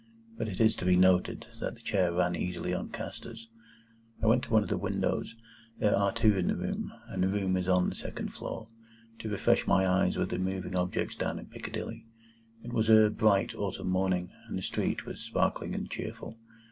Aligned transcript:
(But 0.35 0.47
it 0.47 0.59
is 0.59 0.75
to 0.77 0.85
be 0.85 0.95
noted 0.95 1.45
that 1.59 1.75
the 1.75 1.79
chair 1.79 2.11
ran 2.11 2.35
easily 2.35 2.73
on 2.73 2.89
castors.) 2.89 3.47
I 4.23 4.25
went 4.25 4.41
to 4.45 4.49
one 4.49 4.63
of 4.63 4.69
the 4.69 4.77
windows 4.79 5.35
(there 5.77 5.95
are 5.95 6.11
two 6.11 6.35
in 6.39 6.47
the 6.47 6.55
room, 6.55 6.91
and 7.09 7.21
the 7.21 7.27
room 7.27 7.55
is 7.55 7.69
on 7.69 7.87
the 7.87 7.93
second 7.93 8.29
floor) 8.33 8.65
to 9.19 9.29
refresh 9.29 9.67
my 9.67 9.87
eyes 9.87 10.17
with 10.17 10.29
the 10.29 10.39
moving 10.39 10.75
objects 10.75 11.15
down 11.15 11.37
in 11.37 11.45
Piccadilly. 11.45 12.07
It 12.63 12.73
was 12.73 12.89
a 12.89 13.11
bright 13.11 13.53
autumn 13.53 13.89
morning, 13.91 14.31
and 14.47 14.57
the 14.57 14.63
street 14.63 15.05
was 15.05 15.19
sparkling 15.21 15.75
and 15.75 15.87
cheerful. 15.87 16.35